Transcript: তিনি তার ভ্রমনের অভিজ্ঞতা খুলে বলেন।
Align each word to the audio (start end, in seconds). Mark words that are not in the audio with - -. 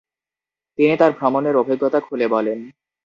তিনি 0.79 0.93
তার 0.97 1.11
ভ্রমনের 1.11 1.55
অভিজ্ঞতা 1.55 1.99
খুলে 1.99 2.27
বলেন। 2.27 2.59